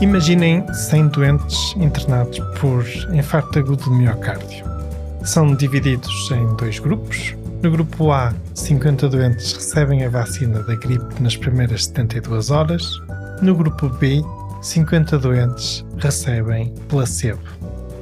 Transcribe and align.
Imaginem 0.00 0.64
100 0.72 1.08
doentes 1.08 1.74
internados 1.76 2.38
por 2.58 2.82
infarto 3.12 3.58
agudo 3.58 3.84
do 3.84 3.90
miocárdio. 3.90 4.64
São 5.22 5.54
divididos 5.54 6.30
em 6.30 6.56
dois 6.56 6.78
grupos. 6.78 7.36
No 7.62 7.70
grupo 7.70 8.10
A, 8.10 8.32
50 8.54 9.10
doentes 9.10 9.52
recebem 9.52 10.02
a 10.02 10.08
vacina 10.08 10.62
da 10.62 10.74
gripe 10.74 11.22
nas 11.22 11.36
primeiras 11.36 11.84
72 11.84 12.50
horas. 12.50 12.82
No 13.42 13.54
grupo 13.54 13.90
B, 13.90 14.24
50 14.62 15.18
doentes 15.18 15.84
recebem 15.98 16.72
placebo. 16.88 17.42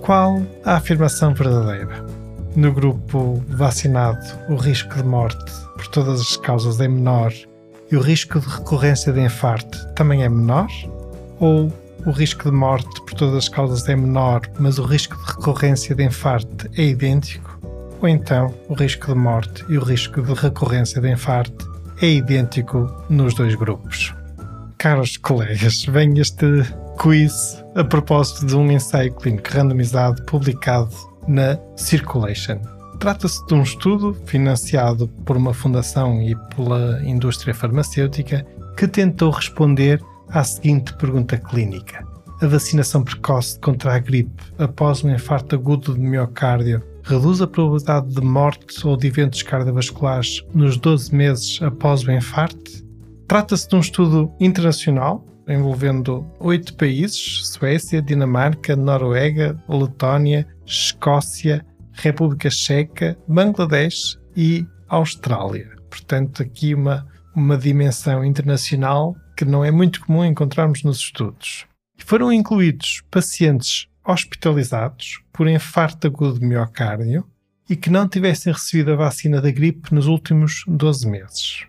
Qual 0.00 0.40
a 0.64 0.76
afirmação 0.76 1.34
verdadeira? 1.34 2.06
No 2.54 2.72
grupo 2.72 3.42
vacinado, 3.48 4.24
o 4.48 4.54
risco 4.54 4.94
de 4.94 5.02
morte 5.02 5.52
por 5.74 5.88
todas 5.88 6.20
as 6.20 6.36
causas 6.36 6.80
é 6.80 6.86
menor 6.86 7.32
e 7.90 7.96
o 7.96 8.00
risco 8.00 8.38
de 8.38 8.46
recorrência 8.46 9.12
de 9.12 9.20
infarto 9.20 9.76
também 9.94 10.22
é 10.22 10.28
menor? 10.28 10.68
Ou 11.40 11.72
o 12.06 12.10
risco 12.10 12.50
de 12.50 12.56
morte 12.56 13.00
por 13.02 13.14
todas 13.14 13.34
as 13.34 13.48
causas 13.48 13.88
é 13.88 13.96
menor, 13.96 14.42
mas 14.58 14.78
o 14.78 14.84
risco 14.84 15.16
de 15.16 15.32
recorrência 15.32 15.94
de 15.94 16.04
infarto 16.04 16.68
é 16.76 16.82
idêntico? 16.82 17.58
Ou 18.00 18.08
então 18.08 18.54
o 18.68 18.74
risco 18.74 19.08
de 19.08 19.18
morte 19.18 19.64
e 19.68 19.76
o 19.76 19.82
risco 19.82 20.22
de 20.22 20.32
recorrência 20.34 21.00
de 21.00 21.10
infarto 21.10 21.68
é 22.00 22.06
idêntico 22.06 22.90
nos 23.08 23.34
dois 23.34 23.54
grupos? 23.54 24.14
Caros 24.78 25.16
colegas, 25.16 25.84
vem 25.84 26.18
este 26.18 26.46
quiz 26.98 27.62
a 27.74 27.84
propósito 27.84 28.46
de 28.46 28.56
um 28.56 28.70
ensaio 28.70 29.12
clínico 29.14 29.50
randomizado 29.50 30.22
publicado 30.24 30.94
na 31.26 31.58
Circulation. 31.76 32.58
Trata-se 32.98 33.44
de 33.46 33.54
um 33.54 33.62
estudo 33.62 34.14
financiado 34.26 35.08
por 35.24 35.36
uma 35.36 35.54
fundação 35.54 36.20
e 36.22 36.34
pela 36.54 37.02
indústria 37.02 37.54
farmacêutica 37.54 38.46
que 38.76 38.86
tentou 38.86 39.30
responder 39.30 40.02
à 40.32 40.44
seguinte 40.44 40.92
pergunta 40.96 41.36
clínica: 41.36 42.04
A 42.40 42.46
vacinação 42.46 43.02
precoce 43.02 43.58
contra 43.58 43.94
a 43.94 43.98
gripe 43.98 44.42
após 44.58 45.04
um 45.04 45.10
infarto 45.10 45.54
agudo 45.54 45.94
de 45.94 46.00
miocárdio 46.00 46.82
reduz 47.02 47.40
a 47.40 47.46
probabilidade 47.46 48.14
de 48.14 48.20
morte 48.20 48.86
ou 48.86 48.96
de 48.96 49.06
eventos 49.06 49.42
cardiovasculares 49.42 50.44
nos 50.54 50.76
12 50.76 51.14
meses 51.14 51.60
após 51.62 52.02
o 52.02 52.12
infarto? 52.12 52.70
Trata-se 53.26 53.68
de 53.68 53.76
um 53.76 53.80
estudo 53.80 54.32
internacional 54.40 55.24
envolvendo 55.48 56.26
oito 56.38 56.74
países: 56.74 57.46
Suécia, 57.46 58.00
Dinamarca, 58.00 58.76
Noruega, 58.76 59.60
Letónia, 59.68 60.46
Escócia, 60.64 61.64
República 61.92 62.50
Checa, 62.50 63.18
Bangladesh 63.26 64.18
e 64.36 64.66
Austrália. 64.88 65.68
Portanto, 65.88 66.42
aqui 66.42 66.74
uma, 66.74 67.06
uma 67.34 67.58
dimensão 67.58 68.24
internacional 68.24 69.16
que 69.40 69.44
não 69.46 69.64
é 69.64 69.70
muito 69.70 70.04
comum 70.04 70.22
encontrarmos 70.22 70.82
nos 70.82 70.98
estudos. 70.98 71.64
Foram 71.96 72.30
incluídos 72.30 73.02
pacientes 73.10 73.88
hospitalizados 74.04 75.22
por 75.32 75.48
infarto 75.48 76.08
agudo 76.08 76.38
de 76.38 76.44
miocárdio 76.44 77.26
e 77.66 77.74
que 77.74 77.88
não 77.88 78.06
tivessem 78.06 78.52
recebido 78.52 78.92
a 78.92 78.96
vacina 78.96 79.40
da 79.40 79.50
gripe 79.50 79.94
nos 79.94 80.06
últimos 80.06 80.62
12 80.68 81.08
meses. 81.08 81.64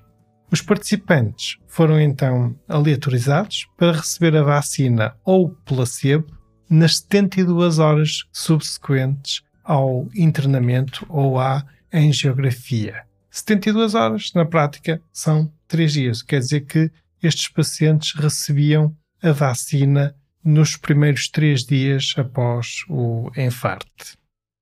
Os 0.52 0.62
participantes 0.62 1.60
foram 1.66 1.98
então 1.98 2.54
aleatorizados 2.68 3.70
para 3.78 3.94
receber 3.94 4.36
a 4.36 4.44
vacina 4.44 5.16
ou 5.24 5.52
placebo 5.64 6.28
nas 6.70 6.98
72 6.98 7.80
horas 7.80 8.26
subsequentes 8.34 9.44
ao 9.64 10.10
internamento 10.14 11.06
ou 11.08 11.40
à 11.40 11.66
angiografia. 11.94 13.04
72 13.30 13.96
horas, 13.96 14.34
na 14.36 14.44
prática, 14.44 15.02
são 15.10 15.50
3 15.70 15.94
dias. 15.94 16.22
Quer 16.22 16.40
dizer 16.40 16.66
que 16.66 16.92
estes 17.22 17.48
pacientes 17.48 18.14
recebiam 18.14 18.96
a 19.22 19.32
vacina 19.32 20.16
nos 20.44 20.76
primeiros 20.76 21.30
três 21.30 21.64
dias 21.64 22.14
após 22.18 22.84
o 22.90 23.30
infarto. 23.38 24.18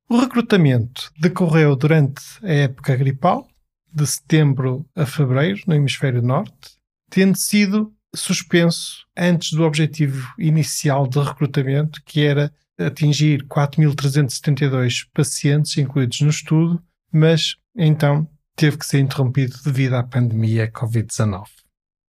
O 0.10 0.20
recrutamento 0.20 1.12
decorreu 1.20 1.76
durante 1.76 2.22
a 2.44 2.52
época 2.52 2.96
gripal, 2.96 3.48
de 3.92 4.06
setembro 4.06 4.86
a 4.96 5.06
fevereiro, 5.06 5.62
no 5.68 5.74
hemisfério 5.74 6.22
norte, 6.22 6.78
tendo 7.10 7.38
sido 7.38 7.94
suspenso 8.16 9.06
antes 9.16 9.52
do 9.52 9.64
objetivo 9.64 10.28
inicial 10.38 11.08
de 11.08 11.20
recrutamento, 11.20 12.02
que 12.04 12.22
era 12.22 12.52
atingir 12.78 13.46
4.372 13.46 15.08
pacientes 15.14 15.78
incluídos 15.78 16.22
no 16.22 16.30
estudo, 16.30 16.82
mas 17.12 17.56
então 17.76 18.28
teve 18.56 18.78
que 18.78 18.86
ser 18.86 19.00
interrompido 19.00 19.58
devido 19.64 19.94
à 19.96 20.04
pandemia 20.04 20.72
Covid-19. 20.72 21.46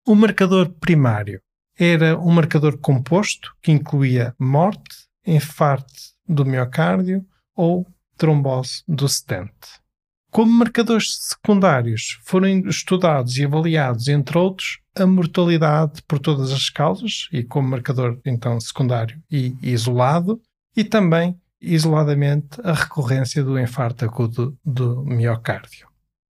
O 0.08 0.14
marcador 0.14 0.70
primário 0.70 1.42
era 1.76 2.16
um 2.20 2.30
marcador 2.30 2.78
composto 2.78 3.56
que 3.60 3.72
incluía 3.72 4.36
morte, 4.38 5.08
infarto 5.26 5.92
do 6.30 6.46
miocárdio 6.46 7.26
ou 7.56 7.88
trombose 8.16 8.84
do 8.88 9.10
stente. 9.10 9.82
Como 10.30 10.52
marcadores 10.52 11.18
secundários 11.22 12.20
foram 12.24 12.48
estudados 12.68 13.36
e 13.36 13.46
avaliados, 13.46 14.08
entre 14.08 14.38
outros, 14.38 14.80
a 14.96 15.08
mortalidade 15.08 16.04
por 16.04 16.20
todas 16.20 16.52
as 16.52 16.70
causas, 16.70 17.28
e 17.34 17.42
como 17.44 17.68
marcador 17.68 18.20
então 18.24 18.60
secundário 18.60 19.20
e 19.32 19.58
isolado, 19.64 20.40
e 20.78 20.84
também 20.84 21.36
isoladamente 21.60 22.62
a 22.64 22.74
recorrência 22.74 23.44
do 23.44 23.60
infarto 23.60 24.06
agudo 24.06 24.56
do 24.64 25.04
miocárdio. 25.04 25.88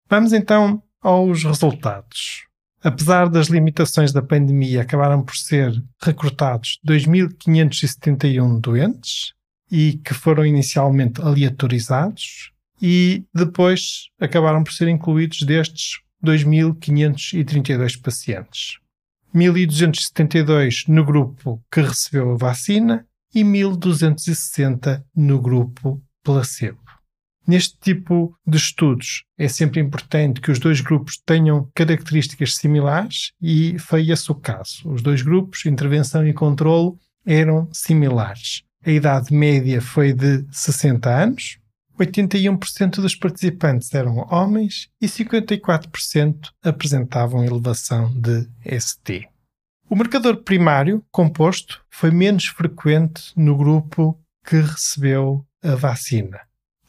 Vamos 0.10 0.34
então 0.34 0.84
aos 1.02 1.46
resultados. 1.46 2.51
Apesar 2.84 3.30
das 3.30 3.48
limitações 3.48 4.12
da 4.12 4.24
pandemia, 4.24 4.82
acabaram 4.82 5.24
por 5.24 5.36
ser 5.36 5.72
recrutados 6.02 6.80
2.571 6.88 8.60
doentes 8.60 9.34
e 9.72 10.00
que 10.04 10.14
foram 10.14 10.46
inicialmente 10.46 11.22
aleatorizados 11.22 12.52
e 12.82 13.24
depois 13.34 14.08
acabaram 14.20 14.64
por 14.64 14.74
ser 14.74 14.88
incluídos 14.88 15.44
destes 15.44 16.00
2.532 16.26 18.02
pacientes. 18.02 18.80
1.272 19.34 20.88
no 20.88 21.06
grupo 21.06 21.64
que 21.72 21.82
recebeu 21.82 22.32
a 22.32 22.38
vacina 22.38 23.06
e 23.34 23.44
1.260 23.44 25.04
no 25.16 25.40
grupo 25.40 26.02
placebo. 26.24 26.91
Neste 27.48 27.78
tipo 27.80 28.36
de 28.46 28.58
estudos 28.58 29.24
é 29.38 29.48
sempre 29.48 29.82
importante 29.82 30.40
que 30.40 30.52
os 30.52 30.60
dois 30.60 30.80
grupos 30.80 31.20
tenham 31.26 31.70
características 31.74 32.56
similares 32.56 33.32
e 33.42 33.78
foi 33.80 34.10
esse 34.12 34.32
o 34.32 34.36
caso. 34.36 34.88
Os 34.90 35.02
dois 35.02 35.22
grupos, 35.22 35.66
intervenção 35.66 36.26
e 36.28 36.34
controlo, 36.34 36.98
eram 37.26 37.68
similares. 37.74 38.64
A 38.86 38.92
idade 38.92 39.34
média 39.34 39.82
foi 39.82 40.14
de 40.14 40.46
60 40.52 41.10
anos, 41.10 41.58
81% 42.00 42.96
dos 42.96 43.16
participantes 43.16 43.94
eram 43.94 44.28
homens 44.30 44.90
e 45.00 45.08
54% 45.08 46.50
apresentavam 46.64 47.44
elevação 47.44 48.12
de 48.14 48.48
ST. 48.80 49.28
O 49.90 49.96
marcador 49.96 50.38
primário 50.38 51.04
composto 51.12 51.84
foi 51.90 52.12
menos 52.12 52.46
frequente 52.46 53.34
no 53.36 53.58
grupo 53.58 54.18
que 54.46 54.56
recebeu 54.56 55.46
a 55.62 55.76
vacina. 55.76 56.40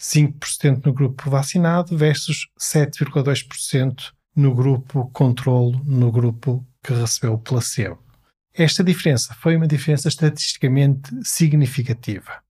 5% 0.03 0.85
no 0.85 0.93
grupo 0.93 1.31
vacinado 1.31 1.97
versus 1.97 2.49
7,2% 2.59 4.13
no 4.35 4.53
grupo 4.53 5.09
controlo, 5.13 5.81
no 5.85 6.11
grupo 6.11 6.67
que 6.83 6.93
recebeu 6.93 7.35
o 7.35 7.39
placebo. 7.39 8.03
Esta 8.53 8.83
diferença 8.83 9.35
foi 9.35 9.57
uma 9.57 9.69
diferença 9.69 10.09
estatisticamente 10.09 11.11
significativa. 11.23 12.43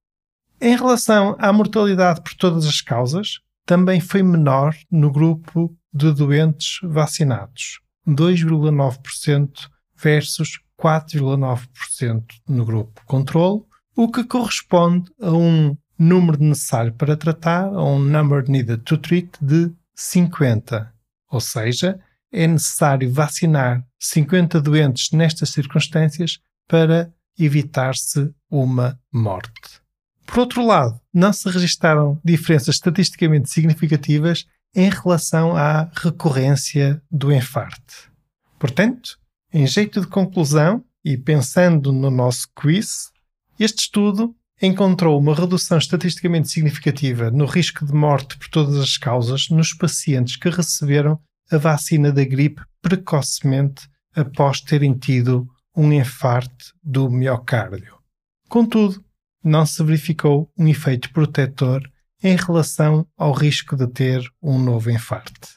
Em 0.61 0.77
relação 0.77 1.37
à 1.39 1.53
mortalidade 1.53 2.23
por 2.23 2.35
todas 2.35 2.65
as 2.67 2.81
causas, 2.81 3.41
também 3.67 4.01
foi 4.01 4.23
menor 4.23 4.75
no 4.91 5.13
grupo 5.13 5.77
de 5.93 6.13
doentes 6.13 6.79
vacinados, 6.83 7.81
2,9% 8.09 9.69
versus 9.97 10.59
4,9% 10.81 12.25
no 12.49 12.65
grupo 12.65 13.03
controlo, 13.07 13.67
o 13.95 14.11
que 14.11 14.25
corresponde 14.25 15.11
a 15.21 15.31
um 15.31 15.77
número 16.03 16.43
necessário 16.43 16.93
para 16.93 17.17
tratar, 17.17 17.67
a 17.67 17.85
um 17.85 17.99
number 17.99 18.49
needed 18.49 18.83
to 18.83 18.99
treat 18.99 19.31
de 19.41 19.73
50. 19.95 20.93
Ou 21.31 21.41
seja, 21.41 22.01
é 22.33 22.47
necessário 22.47 23.13
vacinar 23.13 23.85
50 24.01 24.61
doentes 24.61 25.13
nestas 25.13 25.51
circunstâncias 25.51 26.41
para 26.67 27.13
evitar-se 27.39 28.33
uma 28.51 28.99
morte. 29.13 29.81
Por 30.27 30.41
outro 30.41 30.65
lado, 30.65 31.01
não 31.13 31.33
se 31.33 31.49
registaram 31.49 32.21
diferenças 32.25 32.77
estatisticamente 32.77 33.51
significativas 33.51 34.47
em 34.75 34.89
relação 34.89 35.57
à 35.57 35.91
recorrência 35.95 37.03
do 37.11 37.33
infarto. 37.33 38.11
Portanto, 38.59 39.19
em 39.53 39.67
jeito 39.67 40.01
de 40.01 40.07
conclusão 40.07 40.83
e 41.05 41.17
pensando 41.17 41.93
no 41.93 42.11
nosso 42.11 42.49
quiz, 42.57 43.11
este 43.59 43.83
estudo 43.83 44.35
encontrou 44.63 45.19
uma 45.19 45.35
redução 45.35 45.77
estatisticamente 45.77 46.49
significativa 46.49 47.33
no 47.33 47.47
risco 47.47 47.85
de 47.85 47.93
morte 47.93 48.39
por 48.39 48.49
todas 48.49 48.77
as 48.77 48.97
causas 48.97 49.49
nos 49.51 49.75
pacientes 49.75 50.37
que 50.37 50.49
receberam 50.49 51.19
a 51.51 51.59
vacina 51.59 52.13
da 52.13 52.25
gripe 52.25 52.63
precocemente 52.81 53.89
após 54.15 54.61
terem 54.61 54.95
tido 54.95 55.49
um 55.77 55.93
infarto 55.93 56.73
do 56.83 57.11
miocárdio. 57.11 57.97
Contudo, 58.49 59.03
não 59.43 59.67
se 59.67 59.83
verificou 59.83 60.49
um 60.57 60.69
efeito 60.69 61.13
protetor 61.13 61.83
em 62.23 62.37
relação 62.37 63.05
ao 63.19 63.33
risco 63.33 63.77
de 63.77 63.89
ter 63.89 64.23
um 64.41 64.59
novo 64.59 64.91
infarto. 64.91 65.49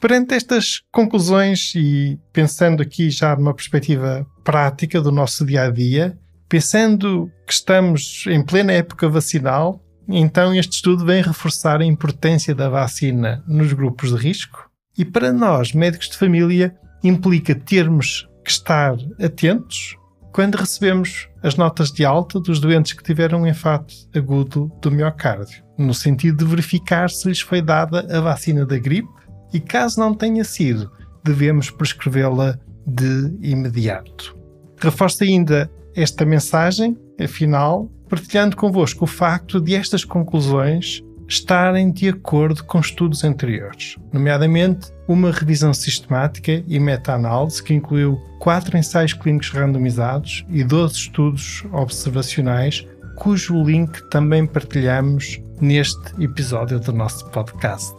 Perante 0.00 0.34
estas 0.34 0.80
conclusões 0.90 1.72
e 1.76 2.18
pensando 2.32 2.82
aqui 2.82 3.10
já 3.10 3.36
numa 3.36 3.54
perspectiva 3.54 4.26
prática 4.42 5.00
do 5.00 5.12
nosso 5.12 5.44
dia 5.44 5.64
a 5.64 5.70
dia, 5.70 6.18
pensando 6.50 7.30
que 7.46 7.52
estamos 7.52 8.24
em 8.26 8.44
plena 8.44 8.72
época 8.72 9.08
vacinal, 9.08 9.80
então 10.08 10.52
este 10.52 10.72
estudo 10.72 11.06
vem 11.06 11.22
reforçar 11.22 11.80
a 11.80 11.84
importância 11.84 12.52
da 12.52 12.68
vacina 12.68 13.42
nos 13.46 13.72
grupos 13.72 14.10
de 14.10 14.16
risco 14.16 14.68
e 14.98 15.04
para 15.04 15.32
nós, 15.32 15.72
médicos 15.72 16.10
de 16.10 16.18
família, 16.18 16.74
implica 17.04 17.54
termos 17.54 18.28
que 18.44 18.50
estar 18.50 18.96
atentos 19.22 19.96
quando 20.32 20.56
recebemos 20.56 21.28
as 21.40 21.54
notas 21.54 21.92
de 21.92 22.04
alta 22.04 22.40
dos 22.40 22.58
doentes 22.58 22.94
que 22.94 23.04
tiveram 23.04 23.42
um 23.42 23.46
infarto 23.46 23.94
agudo 24.12 24.72
do 24.82 24.90
miocárdio, 24.90 25.62
no 25.78 25.94
sentido 25.94 26.38
de 26.38 26.50
verificar 26.50 27.10
se 27.10 27.28
lhes 27.28 27.40
foi 27.40 27.62
dada 27.62 28.06
a 28.10 28.20
vacina 28.20 28.66
da 28.66 28.76
gripe 28.76 29.08
e, 29.52 29.60
caso 29.60 30.00
não 30.00 30.14
tenha 30.14 30.42
sido, 30.42 30.90
devemos 31.22 31.70
prescrevê-la 31.70 32.58
de 32.84 33.36
imediato. 33.40 34.36
Reforço 34.80 35.22
ainda 35.22 35.70
esta 35.94 36.24
mensagem, 36.24 36.96
afinal, 37.22 37.90
partilhando 38.08 38.56
convosco 38.56 39.04
o 39.04 39.06
facto 39.06 39.60
de 39.60 39.74
estas 39.74 40.04
conclusões 40.04 41.02
estarem 41.28 41.92
de 41.92 42.08
acordo 42.08 42.64
com 42.64 42.80
estudos 42.80 43.22
anteriores, 43.22 43.96
nomeadamente 44.12 44.92
uma 45.06 45.30
revisão 45.30 45.72
sistemática 45.72 46.64
e 46.66 46.80
meta-análise 46.80 47.62
que 47.62 47.72
incluiu 47.72 48.20
quatro 48.40 48.76
ensaios 48.76 49.12
clínicos 49.12 49.50
randomizados 49.50 50.44
e 50.48 50.64
12 50.64 50.94
estudos 50.94 51.64
observacionais, 51.72 52.84
cujo 53.14 53.62
link 53.62 54.02
também 54.10 54.44
partilhamos 54.44 55.40
neste 55.60 56.20
episódio 56.20 56.80
do 56.80 56.92
nosso 56.92 57.28
podcast. 57.30 57.94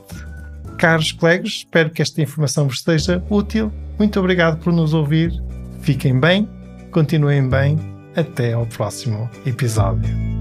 Caros 0.77 1.11
colegas, 1.13 1.49
espero 1.49 1.89
que 1.89 2.01
esta 2.01 2.21
informação 2.21 2.67
vos 2.67 2.81
seja 2.81 3.23
útil. 3.29 3.71
Muito 3.97 4.19
obrigado 4.19 4.57
por 4.61 4.73
nos 4.73 4.93
ouvir. 4.93 5.31
Fiquem 5.81 6.19
bem, 6.19 6.49
continuem 6.91 7.47
bem. 7.47 7.77
Até 8.15 8.53
ao 8.53 8.65
próximo 8.67 9.29
episódio. 9.45 10.40